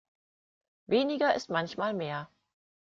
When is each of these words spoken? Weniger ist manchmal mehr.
Weniger 0.87 1.35
ist 1.35 1.51
manchmal 1.51 1.93
mehr. 1.93 2.27